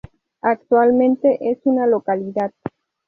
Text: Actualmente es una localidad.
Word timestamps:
Actualmente 0.41 1.37
es 1.51 1.59
una 1.65 1.85
localidad. 1.85 2.51